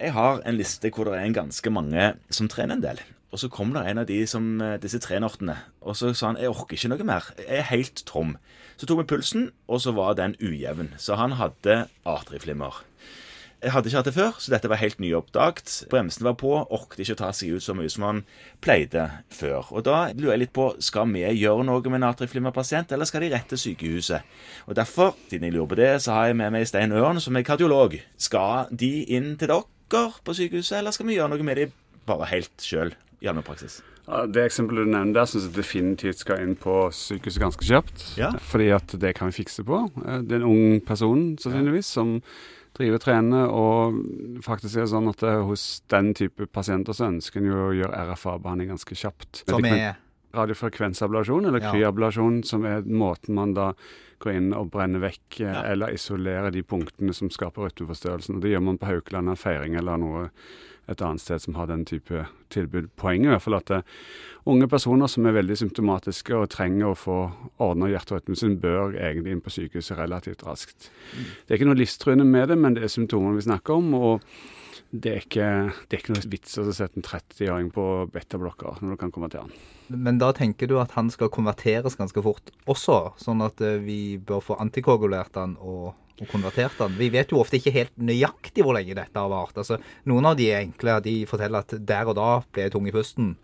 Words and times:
Jeg 0.00 0.14
har 0.16 0.38
en 0.48 0.56
liste 0.56 0.88
hvor 0.96 1.10
det 1.10 1.18
er 1.20 1.32
ganske 1.36 1.70
mange 1.70 2.04
som 2.32 2.48
trener 2.48 2.78
en 2.78 2.84
del. 2.84 3.00
Og 3.30 3.42
så 3.42 3.50
kom 3.52 3.74
det 3.74 3.82
en 3.84 4.00
av 4.00 4.06
de 4.08 4.22
som, 4.26 4.46
eh, 4.60 4.78
disse 4.80 4.98
trenortene, 4.98 5.58
og 5.82 5.94
så 5.94 6.14
sa 6.16 6.32
han 6.32 6.38
jeg 6.40 6.48
orker 6.48 6.74
ikke 6.74 6.88
noe 6.88 7.04
mer. 7.04 7.26
Jeg 7.36 7.58
er 7.58 7.68
helt 7.68 8.02
tom. 8.06 8.38
Så 8.78 8.86
tok 8.86 9.02
vi 9.02 9.10
pulsen, 9.12 9.50
og 9.68 9.80
så 9.80 9.92
var 9.92 10.14
den 10.14 10.34
ujevn. 10.40 10.94
Så 10.96 11.16
han 11.16 11.32
hadde 11.32 11.88
atrieflimmer. 12.06 12.80
Jeg 13.62 13.72
hadde 13.72 13.90
ikke 13.90 13.96
hatt 13.98 14.08
det 14.08 14.14
før, 14.14 14.32
så 14.40 14.50
dette 14.50 14.68
var 14.70 14.80
helt 14.80 14.96
nyoppdaget. 14.96 15.84
Bremsen 15.90 16.24
var 16.24 16.32
på, 16.32 16.66
orket 16.72 17.00
ikke 17.04 17.12
å 17.12 17.20
ta 17.20 17.30
seg 17.30 17.52
ut 17.56 17.62
så 17.62 17.74
mye 17.76 17.90
som 17.90 18.02
han 18.02 18.24
pleide 18.62 19.10
før. 19.28 19.68
Og 19.70 19.84
da 19.84 20.14
lurer 20.14 20.32
jeg 20.32 20.38
litt 20.46 20.54
på, 20.56 20.70
skal 20.80 21.12
vi 21.12 21.26
gjøre 21.28 21.66
noe 21.68 21.82
med 21.84 22.00
en 22.00 22.08
atrieflimmerpasient, 22.08 22.90
eller 22.90 23.04
skal 23.04 23.20
de 23.20 23.34
rett 23.34 23.52
til 23.52 23.58
sykehuset? 23.58 24.24
Og 24.66 24.74
derfor, 24.74 25.12
siden 25.28 25.44
jeg 25.44 25.52
lurer 25.52 25.68
på 25.68 25.76
det, 25.76 25.90
så 26.00 26.16
har 26.16 26.26
jeg 26.30 26.40
med 26.40 26.56
meg 26.56 26.66
Stein 26.66 26.96
Ørn, 26.96 27.20
som 27.20 27.36
er 27.36 27.44
kardiolog. 27.44 28.00
Skal 28.16 28.72
de 28.72 29.04
inn 29.12 29.36
til 29.36 29.52
dere 29.52 29.68
på 30.24 30.34
sykehuset, 30.36 30.78
eller 30.78 30.94
skal 30.94 31.06
vi 31.10 31.16
gjøre 31.18 31.32
noe 31.34 31.46
med 31.46 31.56
dem 31.60 31.72
bare 32.08 32.28
helt 32.30 32.64
sjøl 32.64 32.92
i 33.20 33.28
allmennpraksis? 33.30 33.80
Det 34.34 34.42
eksempelet 34.42 34.88
du 34.88 34.90
nevner 34.90 35.14
der, 35.20 35.28
syns 35.30 35.44
jeg 35.46 35.54
definitivt 35.54 36.18
skal 36.24 36.40
inn 36.42 36.56
på 36.58 36.88
sykehuset 36.94 37.42
ganske 37.42 37.66
kjapt. 37.66 38.06
Ja. 38.18 38.32
Fordi 38.50 38.70
at 38.74 38.94
det 38.98 39.12
kan 39.18 39.30
vi 39.30 39.36
fikse 39.42 39.62
på. 39.66 39.84
Eh, 40.02 40.22
Det 40.26 40.34
er 40.34 40.42
en 40.42 40.48
ung 40.50 40.80
person 40.82 41.36
sannsynligvis 41.38 41.86
som 41.86 42.16
driver 42.74 42.98
og 42.98 43.04
trener, 43.04 43.50
og 43.50 44.42
faktisk 44.42 44.76
er 44.76 44.86
det 44.86 44.92
sånn 44.94 45.10
at 45.10 45.22
eh, 45.22 45.42
hos 45.46 45.82
den 45.90 46.12
type 46.14 46.46
pasienter 46.50 46.96
så 46.96 47.10
ønsker 47.10 47.38
en 47.42 47.50
jo 47.50 47.60
å 47.68 47.74
gjøre 47.76 48.02
RFA-behandling 48.10 48.72
ganske 48.72 48.94
kjapt. 48.98 49.44
Som 49.46 49.64
er 49.68 49.98
Radiofrekvensablasjon, 50.34 51.46
eller 51.46 51.60
Ja. 51.60 51.72
kryablasjon, 51.72 52.44
som 52.44 52.64
er 52.64 52.82
måten 52.82 53.34
man 53.34 53.54
da 53.54 53.72
går 54.20 54.32
inn 54.36 54.52
og 54.54 54.70
brenner 54.70 55.00
vekk 55.00 55.40
eh, 55.40 55.52
Ja. 55.52 55.62
eller 55.72 55.88
isolerer 55.92 56.50
de 56.52 56.62
punktene 56.62 57.14
som 57.14 57.30
skaper 57.30 57.62
rytmeforstyrrelsen. 57.68 58.36
Og 58.36 58.40
Det 58.42 58.50
gjør 58.52 58.62
man 58.62 58.78
på 58.78 58.86
Haukeland 58.86 59.28
av 59.30 59.38
Feiring 59.38 59.74
eller 59.76 59.96
noe 59.96 60.30
et 60.88 60.98
annet 61.02 61.20
sted 61.20 61.40
som 61.40 61.54
har 61.54 61.66
den 61.66 61.84
type 61.84 62.26
tilbud. 62.50 62.90
Poenget 62.96 63.26
er 63.26 63.30
i 63.30 63.34
hvert 63.38 63.42
fall 63.42 63.54
at 63.54 63.66
det 63.66 63.84
unge 64.46 64.66
personer 64.68 65.06
som 65.08 65.24
er 65.26 65.32
veldig 65.32 65.56
symptomatiske 65.56 66.34
og 66.34 66.48
trenger 66.50 66.90
å 66.90 66.96
få 66.98 67.32
ordna 67.60 67.86
hjerterytmen 67.86 68.36
sin, 68.36 68.56
bør 68.58 68.94
egentlig 68.98 69.30
inn 69.32 69.40
på 69.40 69.50
sykehuset 69.50 69.96
relativt 69.96 70.42
raskt. 70.42 70.90
Det 71.46 71.54
er 71.54 71.58
ikke 71.58 71.68
noe 71.70 71.78
livstruende 71.78 72.26
med 72.26 72.48
det, 72.48 72.58
men 72.58 72.74
det 72.74 72.82
er 72.82 72.88
symptomene 72.88 73.36
vi 73.36 73.46
snakker 73.48 73.70
om. 73.76 73.94
og 73.94 74.20
det 74.90 75.10
er, 75.10 75.20
ikke, 75.22 75.48
det 75.86 75.94
er 75.94 76.00
ikke 76.02 76.14
noe 76.16 76.30
vits 76.32 76.56
å 76.58 76.64
sette 76.74 76.98
en 76.98 77.06
30-åring 77.06 77.68
på 77.74 77.84
betablokker 78.10 78.80
når 78.82 78.96
du 78.96 78.98
kan 78.98 79.12
konvertere 79.14 79.44
han. 79.46 79.52
Men 79.90 80.18
da 80.18 80.32
tenker 80.34 80.70
du 80.70 80.76
at 80.82 80.96
han 80.96 81.10
skal 81.14 81.30
konverteres 81.30 81.98
ganske 81.98 82.22
fort 82.24 82.50
også, 82.70 82.98
sånn 83.22 83.42
at 83.46 83.62
eh, 83.62 83.78
vi 83.82 84.18
bør 84.18 84.42
få 84.42 84.58
antikoagulert 84.62 85.38
han 85.38 85.54
og, 85.62 85.92
og 86.18 86.26
konvertert 86.32 86.82
han. 86.82 86.98
Vi 86.98 87.10
vet 87.14 87.30
jo 87.30 87.38
ofte 87.42 87.60
ikke 87.60 87.74
helt 87.74 87.94
nøyaktig 88.02 88.66
hvor 88.66 88.74
lenge 88.74 88.98
dette 88.98 89.14
har 89.14 89.30
vart. 89.30 89.54
Altså, 89.62 89.78
noen 90.10 90.26
av 90.32 90.38
de 90.38 90.50
er 90.50 90.64
enkle, 90.64 90.98
de 91.06 91.16
forteller 91.30 91.62
at 91.62 91.78
der 91.86 92.10
og 92.10 92.18
da 92.18 92.30
ble 92.50 92.66
jeg 92.66 92.74
tung 92.74 92.90
i 92.90 92.94
pusten. 92.94 93.34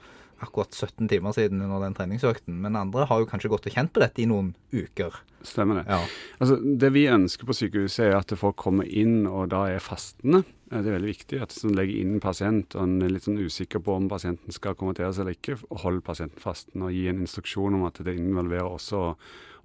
Akkurat 0.44 0.74
17 0.76 1.08
timer 1.08 1.32
siden 1.32 1.62
under 1.64 1.80
den 1.80 1.94
treningsøkten. 1.96 2.58
Men 2.60 2.76
andre 2.76 3.06
har 3.08 3.22
jo 3.22 3.28
kanskje 3.30 3.48
gått 3.52 3.68
og 3.70 3.72
kjent 3.72 3.92
på 3.94 4.02
dette 4.02 4.20
i 4.20 4.26
noen 4.28 4.50
uker. 4.74 5.14
Stemmer 5.46 5.80
det. 5.80 5.86
Ja. 5.88 6.02
Altså, 6.42 6.58
det 6.60 6.90
vi 6.92 7.06
ønsker 7.08 7.48
på 7.48 7.54
sykehuset, 7.56 8.08
er 8.08 8.18
at 8.18 8.34
folk 8.36 8.58
kommer 8.60 8.84
inn 8.84 9.24
og 9.30 9.48
da 9.54 9.64
er 9.70 9.80
fastende. 9.84 10.42
Eh, 10.70 10.82
Det 10.82 10.90
er 10.90 10.98
veldig 10.98 11.12
viktig 11.14 11.40
at 11.42 11.56
man 11.64 11.76
legger 11.78 12.00
inn 12.02 12.14
en 12.16 12.20
pasient 12.20 12.74
og 12.76 12.82
en 12.82 13.02
er 13.02 13.14
litt 13.14 13.24
sånn 13.28 13.38
usikker 13.40 13.80
på 13.80 13.96
om 13.96 14.08
pasienten 14.10 14.52
skal 14.52 14.74
konverteres 14.74 15.18
eller 15.22 15.36
ikke, 15.38 15.56
og 15.70 15.84
holde 15.86 16.02
pasienten 16.04 16.42
fastende 16.42 16.90
og 16.90 16.92
gi 16.92 17.06
en 17.08 17.22
instruksjon 17.24 17.74
om 17.78 17.86
at 17.86 18.02
det 18.04 18.16
involverer 18.18 18.68
også 18.68 19.16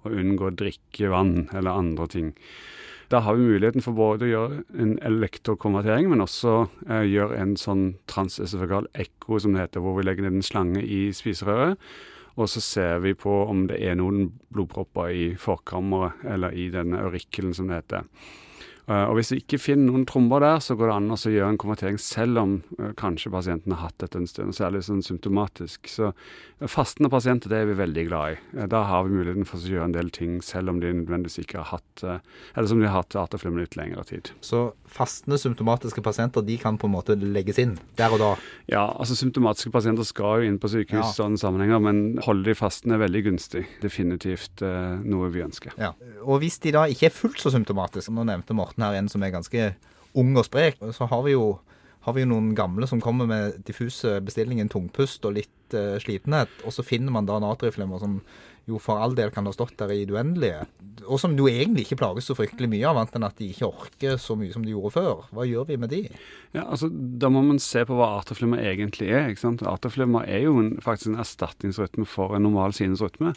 å 0.02 0.10
unngå 0.10 0.48
å 0.50 0.56
drikke 0.56 1.10
vann 1.12 1.48
eller 1.52 1.70
andre 1.78 2.06
ting. 2.08 2.32
Da 3.12 3.18
har 3.20 3.34
vi 3.36 3.44
muligheten 3.44 3.84
for 3.84 3.92
både 3.92 4.24
å 4.24 4.30
gjøre 4.30 4.60
en 4.80 4.94
elektrokonvertering, 5.04 6.06
men 6.08 6.24
også 6.24 6.62
eh, 6.86 7.02
gjøre 7.10 7.36
en 7.42 7.50
sånn 7.60 7.82
transesofegal 8.08 8.86
ekko, 8.96 9.36
som 9.36 9.52
det 9.52 9.66
heter, 9.66 9.82
hvor 9.84 9.98
vi 9.98 10.06
legger 10.06 10.24
ned 10.24 10.38
en 10.38 10.46
slange 10.46 10.80
i 10.80 11.02
spiserøret. 11.12 11.76
Og 12.40 12.48
så 12.48 12.62
ser 12.64 13.02
vi 13.04 13.12
på 13.12 13.34
om 13.44 13.66
det 13.68 13.82
er 13.84 13.98
noen 14.00 14.30
blodpropper 14.56 15.12
i 15.12 15.26
forkammeret 15.36 16.24
eller 16.32 16.56
i 16.56 16.70
denne 16.72 17.02
aurikkelen, 17.04 17.52
som 17.52 17.68
det 17.68 17.82
heter. 17.82 18.08
Eh, 18.88 19.04
Og 19.08 19.14
hvis 19.18 19.30
vi 19.32 19.40
ikke 19.42 19.60
finner 19.62 19.92
noen 19.92 20.06
tromber 20.08 20.40
der, 20.42 20.58
så 20.58 20.74
går 20.74 20.88
det 20.90 20.94
an 20.96 21.12
å 21.14 21.16
gjøre 21.16 21.50
en 21.52 21.58
konvertering 21.60 21.98
selv 22.02 22.38
om 22.40 22.54
eh, 22.80 22.90
kanskje 22.98 23.30
pasienten 23.30 23.72
har 23.76 23.88
hatt 23.88 23.98
dette 24.02 24.18
en 24.18 24.26
stund, 24.26 24.54
særlig 24.56 24.82
sånn 24.86 25.02
symptomatisk. 25.06 25.86
Så 25.86 26.08
eh, 26.10 26.66
fastende 26.66 27.10
pasienter 27.12 27.48
det 27.52 27.60
er 27.62 27.68
vi 27.70 27.76
veldig 27.78 28.04
glad 28.08 28.32
i. 28.34 28.66
Da 28.72 28.82
har 28.90 29.04
vi 29.06 29.14
muligheten 29.14 29.46
for 29.46 29.58
å 29.62 29.70
gjøre 29.70 29.84
en 29.90 29.94
del 29.94 30.10
ting 30.10 30.40
selv 30.42 30.70
om 30.72 30.80
de 30.82 30.90
nødvendigvis 30.92 31.38
ikke 31.44 31.60
har 31.62 31.70
hatt 31.78 32.02
Eller 32.02 32.66
som 32.68 32.80
de 32.80 32.86
har 32.88 33.02
hatt 33.02 33.14
arteflimmer 33.18 33.62
litt 33.64 33.76
lengre 33.78 34.02
tid. 34.08 34.30
Så 34.44 34.72
fastende 34.90 35.38
symptomatiske 35.38 36.02
pasienter 36.04 36.42
de 36.46 36.56
kan 36.58 36.78
på 36.78 36.88
en 36.88 36.94
måte 36.96 37.14
legges 37.18 37.58
inn 37.62 37.76
der 37.98 38.12
og 38.14 38.18
da. 38.22 38.30
Ja, 38.70 38.84
altså 38.98 39.14
symptomatiske 39.18 39.70
pasienter 39.74 40.06
skal 40.08 40.42
jo 40.42 40.48
inn 40.50 40.58
på 40.62 40.70
sykehus 40.72 41.12
Ja. 41.12 41.12
sånne 41.22 41.38
sammenhenger, 41.40 41.80
men 41.82 42.18
holde 42.26 42.44
de 42.50 42.54
fastende 42.58 42.94
er 42.98 43.04
veldig 43.06 43.24
gunstig. 43.30 43.64
Definitivt 43.82 44.62
noe 45.04 45.30
vi 45.32 45.42
ønsker. 45.44 45.72
Ja. 45.78 45.92
Og 46.24 46.40
hvis 46.42 46.58
de 46.62 46.72
da 46.74 46.84
ikke 46.90 47.06
er 47.10 47.14
fullt 47.14 47.38
så 47.42 47.52
symptomatiske, 47.54 48.12
nå 48.14 48.24
nevnte 48.28 48.54
Morten 48.56 48.71
her 48.80 48.96
en 48.96 49.10
som 49.12 49.22
er 49.22 49.34
ganske 49.34 49.74
ung 50.18 50.32
og 50.36 50.46
sprek, 50.48 50.80
så 50.96 51.08
har 51.10 51.22
vi 51.26 51.34
jo, 51.34 51.58
har 52.06 52.16
vi 52.16 52.24
jo 52.24 52.30
noen 52.32 52.54
gamle 52.56 52.88
som 52.88 53.00
kommer 53.00 53.28
med 53.28 53.60
diffuse 53.66 54.18
bestillingen, 54.24 54.70
tungpust 54.72 55.24
og 55.28 55.36
litt 55.36 55.76
uh, 55.76 55.98
slitenhet, 56.00 56.52
og 56.64 56.72
så 56.72 56.84
finner 56.84 57.12
man 57.12 57.28
da 57.28 57.40
natriumflimmer 57.42 58.00
som 58.02 58.20
jo 58.68 58.78
for 58.78 59.02
all 59.02 59.16
del 59.18 59.32
kan 59.34 59.46
ha 59.48 59.52
stått 59.54 59.74
der 59.80 59.90
i 59.90 60.04
det 60.06 60.14
uendelige, 60.14 60.66
og 61.02 61.18
som 61.18 61.34
jo 61.38 61.48
egentlig 61.50 61.86
ikke 61.86 61.98
plages 61.98 62.28
så 62.30 62.36
fryktelig 62.38 62.68
mye 62.70 62.86
av, 62.86 63.00
annet 63.00 63.16
enn 63.18 63.26
at 63.26 63.40
de 63.40 63.48
ikke 63.50 63.68
orker 63.68 64.20
så 64.22 64.36
mye 64.38 64.54
som 64.54 64.62
de 64.62 64.74
gjorde 64.74 64.94
før. 64.94 65.24
Hva 65.34 65.46
gjør 65.48 65.66
vi 65.72 65.78
med 65.82 65.90
de? 65.90 66.02
Ja, 66.54 66.68
altså 66.68 66.90
Da 66.92 67.30
må 67.32 67.42
man 67.42 67.58
se 67.62 67.82
på 67.88 67.96
hva 67.98 68.12
arteflimmer 68.20 68.62
egentlig 68.62 69.10
er. 69.10 69.32
ikke 69.32 69.42
sant? 69.42 69.64
Arteflimmer 69.66 70.28
er 70.30 70.44
jo 70.46 70.58
en, 70.62 70.76
faktisk 70.84 71.10
en 71.10 71.22
erstatningsrytme 71.24 72.06
for 72.06 72.36
en 72.36 72.46
normal 72.46 72.76
sinusrytme. 72.76 73.34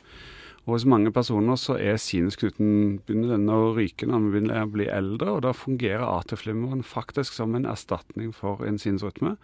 Og 0.66 0.74
hos 0.74 0.86
mange 0.90 1.12
personer 1.14 1.60
så 1.62 1.76
er 1.78 2.00
sinusknuten 2.02 2.98
begynner 3.06 3.36
den 3.36 3.52
å 3.54 3.76
ryke 3.78 4.08
når 4.10 4.16
man 4.18 4.32
begynner 4.34 4.64
å 4.64 4.72
bli 4.74 4.88
eldre, 4.90 5.36
og 5.36 5.44
da 5.46 5.52
fungerer 5.54 6.02
arteflimmeren 6.08 6.82
faktisk 6.86 7.38
som 7.38 7.54
en 7.54 7.68
erstatning 7.70 8.32
for 8.34 8.66
en 8.66 8.80
sinusrytme. 8.82 9.36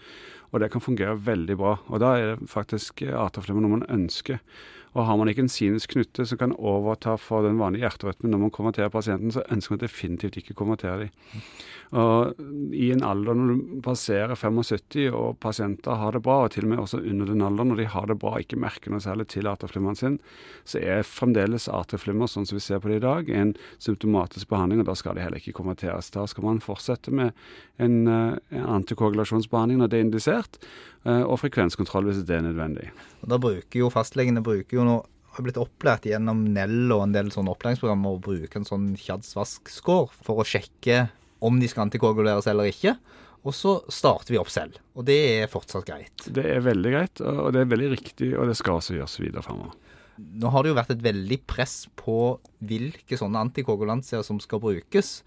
Og 0.49 0.63
det 0.63 0.71
kan 0.73 0.83
fungere 0.83 1.19
veldig 1.21 1.57
bra. 1.61 1.75
Og 1.93 2.01
da 2.01 2.15
er 2.17 2.33
det 2.33 2.49
faktisk 2.49 3.05
arteflimmer 3.05 3.61
noe 3.61 3.77
man 3.77 3.89
ønsker. 3.93 4.41
Og 4.91 5.05
har 5.07 5.17
man 5.19 5.31
ikke 5.31 5.45
en 5.45 5.51
sinusknute 5.51 6.25
som 6.27 6.39
kan 6.39 6.55
overta 6.57 7.15
for 7.19 7.45
den 7.47 7.59
vanlige 7.61 7.85
hjerterytmen 7.85 8.33
når 8.33 8.45
man 8.45 8.55
konverterer 8.55 8.91
pasienten, 8.91 9.31
så 9.31 9.45
ønsker 9.47 9.77
man 9.77 9.85
definitivt 9.85 10.39
ikke 10.41 10.55
å 10.55 10.61
konvertere 10.63 11.05
dem. 11.05 11.45
Og 11.91 12.37
i 12.71 12.87
en 12.93 13.03
alder 13.03 13.35
når 13.35 13.49
du 13.51 13.71
passerer 13.83 14.31
75 14.39 15.09
og 15.11 15.35
pasienter 15.43 15.97
har 15.99 16.15
det 16.15 16.21
bra, 16.23 16.37
og 16.45 16.53
til 16.53 16.63
og 16.63 16.71
med 16.71 16.79
også 16.79 17.01
under 17.01 17.27
den 17.27 17.43
alderen 17.43 17.73
når 17.73 17.81
de 17.81 17.87
har 17.91 18.07
det 18.07 18.15
bra 18.21 18.37
ikke 18.39 18.59
merker 18.63 18.93
noe 18.93 19.03
særlig 19.03 19.27
til 19.33 19.49
atrieflimmeren 19.51 19.99
sin, 19.99 20.15
så 20.63 20.79
er 20.79 21.03
fremdeles 21.07 21.67
atrieflimmer, 21.71 22.31
sånn 22.31 22.47
som 22.47 22.55
vi 22.55 22.63
ser 22.63 22.79
på 22.79 22.93
det 22.93 23.01
i 23.01 23.03
dag, 23.03 23.31
en 23.35 23.51
symptomatisk 23.83 24.47
behandling, 24.53 24.83
og 24.83 24.87
da 24.87 24.95
skal 24.99 25.19
de 25.19 25.25
heller 25.25 25.43
ikke 25.43 25.57
konverteres. 25.59 26.13
Da 26.15 26.23
skal 26.31 26.47
man 26.47 26.63
fortsette 26.63 27.11
med 27.11 27.35
en, 27.75 28.07
eh, 28.07 28.39
en 28.55 28.71
antikoagulasjonsbehandling 28.79 29.83
når 29.83 29.91
det 29.91 29.99
er 29.99 30.07
indisert, 30.07 30.61
eh, 31.03 31.23
og 31.23 31.41
frekvenskontroll 31.43 32.07
hvis 32.07 32.23
det 32.23 32.39
er 32.39 32.47
nødvendig. 32.47 32.87
Og 33.21 33.31
da 33.31 33.39
bruker 33.41 33.83
jo 33.83 33.91
fastlegene 33.93 34.43
bruker 34.45 34.79
jo 34.79 34.85
nå 34.87 34.99
har 35.31 35.45
blitt 35.45 35.59
opplært 35.61 36.05
gjennom 36.09 36.43
Nell 36.51 36.91
og 36.91 37.05
en 37.05 37.15
del 37.15 37.31
sånne 37.31 37.53
opplæringsprogrammer 37.53 38.17
å 38.17 38.23
bruke 38.23 38.59
en 38.59 38.67
sånn 38.67 38.89
Kjads-vask-score 38.99 40.11
for 40.25 40.41
å 40.41 40.47
sjekke 40.47 41.05
om 41.41 41.59
de 41.61 41.69
skal 41.71 41.87
antikoaguleres 41.87 42.49
eller 42.51 42.71
ikke. 42.71 42.97
Og 43.47 43.55
så 43.57 43.77
starter 43.89 44.35
vi 44.35 44.41
opp 44.41 44.51
selv. 44.53 44.75
Og 44.93 45.07
det 45.07 45.17
er 45.39 45.49
fortsatt 45.49 45.87
greit. 45.87 46.27
Det 46.27 46.43
er 46.45 46.61
veldig 46.65 46.91
greit, 46.93 47.23
og 47.23 47.55
det 47.55 47.63
er 47.63 47.71
veldig 47.71 47.93
riktig, 47.95 48.33
og 48.37 48.51
det 48.51 48.57
skal 48.59 48.77
også 48.77 48.97
gjøres 48.99 49.17
videre 49.21 49.45
fremover. 49.45 49.73
Nå 50.21 50.51
har 50.53 50.61
det 50.61 50.69
jo 50.69 50.77
vært 50.77 50.91
et 50.93 51.01
veldig 51.01 51.39
press 51.49 51.75
på 51.97 52.17
hvilke 52.67 53.17
sånne 53.17 53.41
antikoagulanser 53.47 54.21
som 54.27 54.37
skal 54.43 54.61
brukes 54.61 55.21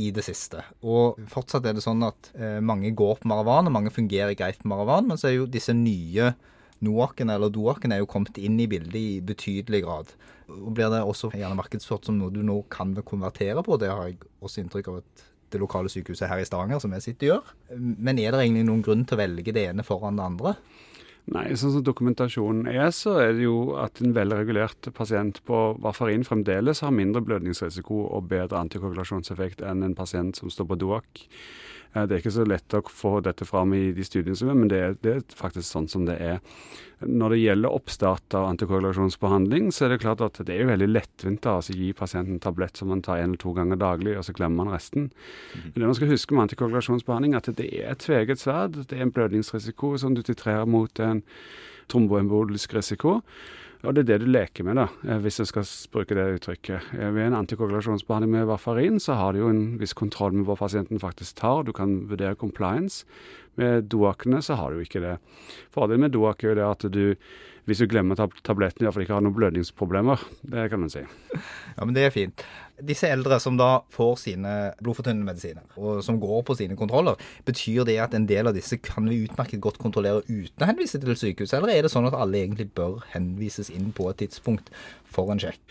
i 0.00 0.08
det 0.14 0.24
siste. 0.26 0.64
Og 0.82 1.20
fortsatt 1.30 1.68
er 1.68 1.76
det 1.76 1.84
sånn 1.84 2.02
at 2.06 2.32
eh, 2.34 2.58
mange 2.64 2.90
går 2.96 3.20
på 3.20 3.30
Maravan, 3.30 3.68
og 3.68 3.76
mange 3.76 3.94
fungerer 3.94 4.34
greit 4.38 4.58
på 4.62 4.70
Maravan, 4.70 5.06
men 5.10 5.20
så 5.20 5.30
er 5.30 5.36
jo 5.36 5.50
disse 5.50 5.74
nye 5.76 6.32
Noaken 6.84 7.32
eller 7.32 7.52
Doaken 7.52 7.92
er 7.92 8.00
jo 8.00 8.08
kommet 8.10 8.38
inn 8.40 8.58
i 8.60 8.68
bildet 8.70 8.96
i 8.96 9.20
betydelig 9.24 9.82
grad. 9.84 10.12
Og 10.50 10.72
blir 10.76 10.90
det 10.92 11.02
også 11.04 11.32
gjerne 11.34 11.58
markedsført 11.58 12.08
som 12.08 12.18
noe 12.18 12.32
du 12.34 12.40
nå 12.46 12.62
kan 12.72 12.94
konvertere 13.06 13.62
på. 13.66 13.76
Det 13.80 13.90
har 13.92 14.08
jeg 14.08 14.20
også 14.40 14.64
inntrykk 14.64 14.92
av 14.92 15.02
at 15.02 15.26
det 15.50 15.60
lokale 15.60 15.90
sykehuset 15.90 16.30
her 16.30 16.40
i 16.40 16.46
Stavanger 16.46 16.80
som 16.82 16.92
jeg 16.96 17.04
sitter 17.08 17.32
gjør. 17.32 17.50
Men 17.76 18.20
er 18.22 18.32
det 18.32 18.44
egentlig 18.44 18.68
noen 18.68 18.84
grunn 18.86 19.04
til 19.04 19.18
å 19.18 19.22
velge 19.22 19.54
det 19.54 19.66
ene 19.72 19.86
foran 19.86 20.18
det 20.18 20.26
andre? 20.26 20.54
Nei, 21.30 21.44
sånn 21.58 21.74
som 21.76 21.82
dokumentasjonen 21.84 22.66
er, 22.70 22.88
så 22.96 23.18
er 23.22 23.34
det 23.36 23.44
jo 23.44 23.74
at 23.78 24.00
en 24.02 24.14
velregulert 24.16 24.88
pasient 24.96 25.38
på 25.46 25.58
varfarin 25.82 26.24
fremdeles 26.26 26.80
har 26.82 26.94
mindre 26.94 27.22
blødningsrisiko 27.22 28.06
og 28.08 28.30
bedre 28.32 28.58
antikoagulasjonseffekt 28.64 29.62
enn 29.66 29.84
en 29.86 29.94
pasient 29.98 30.40
som 30.40 30.50
står 30.50 30.70
på 30.72 30.78
DOAC. 30.80 31.26
Eh, 31.94 32.04
det 32.06 32.14
er 32.14 32.22
ikke 32.22 32.34
så 32.34 32.46
lett 32.46 32.76
å 32.76 32.82
få 32.86 33.18
dette 33.24 33.46
fram 33.48 33.74
i 33.74 33.90
de 33.96 34.04
studiene 34.06 34.38
som 34.38 34.50
er, 34.52 34.58
men 34.58 34.70
det 34.70 34.80
er, 34.80 34.96
det 35.04 35.14
er 35.16 35.24
faktisk 35.36 35.66
sånn 35.68 35.88
som 35.90 36.06
det 36.08 36.16
er. 36.22 36.38
Når 37.00 37.32
det 37.32 37.40
gjelder 37.40 37.74
oppstart 37.78 38.36
av 38.36 38.46
antikorrelasjonsbehandling, 38.50 39.70
så 39.72 39.86
er 39.86 39.94
det 39.94 40.02
klart 40.02 40.20
at 40.24 40.42
det 40.46 40.56
er 40.56 40.68
veldig 40.68 40.90
lettvint 40.90 41.48
å 41.48 41.56
altså, 41.60 41.74
gi 41.76 41.94
pasienten 41.96 42.36
en 42.36 42.44
tablett 42.44 42.76
som 42.76 42.92
man 42.92 43.00
tar 43.04 43.22
en 43.22 43.30
eller 43.30 43.40
to 43.40 43.54
ganger 43.56 43.80
daglig, 43.80 44.18
og 44.20 44.26
så 44.26 44.34
glemmer 44.36 44.66
man 44.66 44.74
resten. 44.76 45.08
Men 45.54 45.78
det 45.78 45.88
man 45.88 45.96
skal 45.98 46.12
huske 46.12 46.36
med 46.36 46.48
antikorrelasjonsbehandling, 46.48 47.38
at 47.38 47.48
det 47.56 47.70
er 47.72 47.94
et 47.94 48.04
tveget 48.04 48.44
sverd. 48.44 48.82
Det 48.84 48.98
er 48.98 49.06
en 49.06 49.14
blødningsrisiko 49.16 49.94
som 50.02 50.14
du 50.14 50.22
titrerer 50.26 50.68
mot 50.68 51.02
en 51.02 51.24
tromboembolisk 51.90 52.76
risiko. 52.76 53.20
Og 53.80 53.94
det 53.96 54.02
er 54.02 54.08
det 54.10 54.18
du 54.20 54.28
leker 54.28 54.66
med, 54.66 54.76
da, 54.76 54.88
eh, 55.08 55.20
hvis 55.24 55.40
jeg 55.40 55.48
skal 55.48 55.64
bruke 55.92 56.16
det 56.16 56.26
uttrykket. 56.36 56.90
Eh, 56.98 57.12
ved 57.16 57.30
en 57.30 57.38
antikoagulasjonsbehandling 57.38 58.34
med 58.34 58.48
varfarin 58.50 59.00
så 59.00 59.16
har 59.16 59.32
du 59.32 59.40
jo 59.40 59.48
en 59.48 59.78
viss 59.80 59.96
kontroll 59.96 60.34
med 60.36 60.44
hva 60.48 60.58
pasienten 60.60 61.00
faktisk 61.00 61.38
tar. 61.40 61.64
Du 61.64 61.72
kan 61.72 62.02
vurdere 62.10 62.36
compliance. 62.36 63.06
Med 63.56 63.88
doakene 63.88 64.42
så 64.44 64.58
har 64.60 64.72
du 64.72 64.84
ikke 64.84 65.00
det. 65.00 65.16
Fordelen 65.72 66.04
med 66.04 66.12
doak 66.12 66.44
er 66.44 66.52
jo 66.52 66.58
det 66.60 66.68
at 66.68 66.86
du 66.92 67.16
hvis 67.70 67.84
du 67.84 67.86
glemmer 67.86 68.18
tab 68.18 68.34
tabletten, 68.46 68.82
iallfall 68.82 69.04
ikke 69.04 69.14
har 69.14 69.22
noen 69.22 69.36
blødningsproblemer. 69.36 70.24
Det 70.42 70.66
kan 70.72 70.82
man 70.82 70.90
si. 70.90 71.04
Ja, 71.36 71.84
men 71.84 71.94
det 71.94 72.08
er 72.08 72.14
fint. 72.14 72.42
Disse 72.82 73.06
eldre 73.12 73.38
som 73.42 73.58
da 73.60 73.84
får 73.94 74.16
sine 74.24 74.54
blodfortynnende 74.80 75.28
medisiner, 75.28 75.62
og 75.78 76.00
som 76.02 76.18
går 76.22 76.42
på 76.48 76.56
sine 76.58 76.78
kontroller, 76.80 77.20
betyr 77.46 77.86
det 77.86 78.00
at 78.02 78.16
en 78.16 78.26
del 78.26 78.50
av 78.50 78.56
disse 78.56 78.80
kan 78.82 79.06
vi 79.06 79.20
utmerket 79.26 79.62
godt 79.62 79.78
kontrollere 79.82 80.24
uten 80.26 80.64
å 80.64 80.70
henvise 80.72 80.98
til 80.98 81.14
sykehus, 81.14 81.54
eller 81.54 81.70
er 81.76 81.86
det 81.86 81.92
sånn 81.94 82.08
at 82.10 82.18
alle 82.18 82.42
egentlig 82.42 82.72
bør 82.74 83.04
henvises 83.14 83.70
inn 83.70 83.92
på 83.94 84.10
et 84.10 84.18
tidspunkt 84.24 84.72
for 85.06 85.30
en 85.30 85.42
sjekk? 85.42 85.62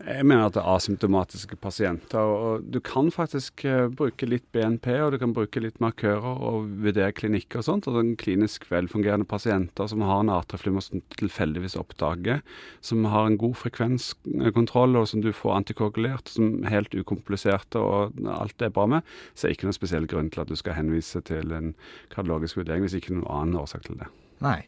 Jeg 0.00 0.24
mener 0.24 0.46
at 0.46 0.54
det 0.56 0.62
er 0.62 0.76
asymptomatiske 0.78 1.56
pasienter. 1.60 2.18
og 2.18 2.64
Du 2.72 2.80
kan 2.80 3.10
faktisk 3.12 3.64
uh, 3.68 3.90
bruke 3.92 4.24
litt 4.24 4.46
BNP 4.52 4.88
og 4.96 5.12
du 5.12 5.18
kan 5.20 5.34
bruke 5.36 5.60
litt 5.60 5.76
markører 5.80 6.40
og 6.40 6.70
vurdere 6.80 7.12
klinikker 7.12 7.60
og 7.60 7.66
sånt. 7.66 7.88
og 7.88 7.98
den 7.98 8.16
Klinisk 8.16 8.64
velfungerende 8.70 9.28
pasienter 9.28 9.86
som 9.86 10.00
har 10.00 10.22
en 10.22 10.32
atrieflimmer 10.32 10.80
som 10.80 11.04
tilfeldigvis 11.20 11.76
oppdager, 11.76 12.40
som 12.80 13.04
har 13.12 13.28
en 13.28 13.38
god 13.40 13.54
frekvenskontroll 13.60 14.96
og 14.96 15.08
som 15.08 15.20
du 15.20 15.32
får 15.36 15.56
antikoagulert, 15.60 16.32
som 16.32 16.64
er 16.64 16.78
helt 16.78 16.96
ukompliserte 16.96 17.78
og 17.78 18.16
alt 18.24 18.56
det 18.58 18.70
er 18.70 18.76
bra 18.76 18.86
med, 18.86 19.16
så 19.34 19.46
er 19.46 19.50
det 19.50 19.60
ikke 19.60 19.68
noen 19.68 19.80
spesiell 19.80 20.08
grunn 20.08 20.32
til 20.32 20.40
at 20.46 20.48
du 20.48 20.56
skal 20.56 20.80
henvise 20.80 21.20
til 21.28 21.52
en 21.52 21.74
kardiologisk 22.08 22.56
vurdering 22.56 22.86
hvis 22.86 22.96
ikke 22.96 23.18
noen 23.18 23.28
annen 23.28 23.60
årsak 23.60 23.84
til 23.84 24.00
det. 24.00 24.08
Nei. 24.40 24.62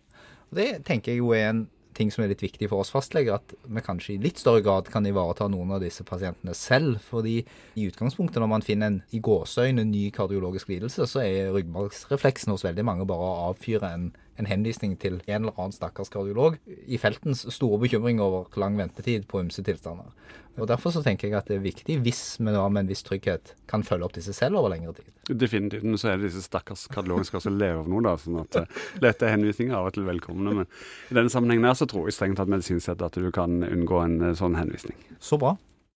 Og 0.52 0.58
Det 0.60 0.84
tenker 0.84 1.14
jeg 1.14 1.24
jo 1.24 1.32
er 1.32 1.48
en 1.48 1.68
ting 1.96 2.10
som 2.12 2.24
er 2.24 2.32
litt 2.32 2.42
viktig 2.44 2.68
for 2.70 2.82
oss 2.82 2.92
fastleger, 2.92 3.38
at 3.38 3.54
vi 3.62 3.84
kanskje 3.84 4.14
i 4.14 4.20
litt 4.22 4.40
større 4.40 4.62
grad 4.64 4.88
kan 4.92 5.06
ivareta 5.08 5.48
noen 5.50 5.74
av 5.76 5.82
disse 5.84 6.04
pasientene 6.08 6.54
selv. 6.56 7.00
fordi 7.08 7.38
i 7.76 7.86
utgangspunktet 7.88 8.40
når 8.42 8.50
man 8.50 8.64
finner 8.66 8.90
en 8.90 9.00
i 9.12 9.20
gåseøyne 9.20 9.84
ny 9.88 10.10
kardiologisk 10.14 10.68
lidelse, 10.72 11.06
så 11.06 11.22
er 11.24 11.52
ryggmargsrefleksen 11.54 12.52
hos 12.52 12.64
veldig 12.64 12.84
mange 12.84 13.06
bare 13.08 13.28
å 13.28 13.50
avfyre 13.50 13.92
en, 13.92 14.10
en 14.40 14.48
henvisning 14.48 14.94
til 15.00 15.20
en 15.26 15.42
eller 15.44 15.56
annen 15.58 15.74
stakkars 15.74 16.10
kardiolog 16.12 16.56
i 16.66 16.98
feltens 17.00 17.44
store 17.52 17.80
bekymring 17.82 18.20
over 18.22 18.48
lang 18.60 18.78
ventetid 18.80 19.26
på 19.28 19.42
ymse 19.44 19.64
tilstander. 19.66 20.12
Og 20.60 20.68
Derfor 20.68 20.92
så 20.92 21.00
tenker 21.00 21.30
jeg 21.30 21.36
at 21.38 21.48
det 21.48 21.56
er 21.56 21.64
viktig, 21.64 21.94
hvis 22.04 22.36
vi 22.36 22.52
da 22.52 22.66
med 22.68 22.84
en 22.84 22.90
viss 22.92 23.04
trygghet 23.06 23.54
kan 23.70 23.84
følge 23.86 24.04
opp 24.04 24.16
disse 24.18 24.34
selv 24.36 24.60
over 24.60 24.74
lengre 24.74 24.92
tid. 24.98 25.08
Definitivt. 25.40 25.86
Men 25.86 26.00
så 26.00 26.12
er 26.12 26.20
det 26.20 26.28
disse 26.28 26.44
stakkars 26.44 26.84
kardiologene 26.92 27.28
som 27.28 27.38
også 27.40 27.52
leve 27.54 27.80
av 27.80 27.88
noe, 27.88 28.04
da. 28.04 28.14
sånn 28.20 28.40
at 28.42 28.58
dette 28.58 29.04
lette 29.06 29.32
henvisninger 29.32 29.72
er 29.72 29.80
av 29.80 29.88
og 29.88 29.96
til 29.96 30.08
velkomne. 30.08 30.56
Men 30.60 30.68
i 31.08 31.16
denne 31.16 31.32
sammenhengen 31.32 31.68
her 31.70 31.78
så 31.78 31.88
tror 31.88 32.08
jeg 32.08 32.18
strengt 32.18 32.40
tatt 32.40 32.52
medisinsk 32.52 32.84
sett 32.90 33.04
at 33.04 33.16
du 33.16 33.30
kan 33.32 33.62
unngå 33.64 34.04
en 34.04 34.18
uh, 34.20 34.34
sånn 34.36 34.58
henvisning. 34.60 34.98
Så 35.24 35.40
bra. 35.40 35.56